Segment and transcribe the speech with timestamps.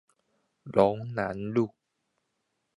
[0.63, 1.75] 龍南路